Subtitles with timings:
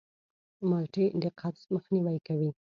[0.69, 2.49] مالټې د قبض مخنیوی کوي.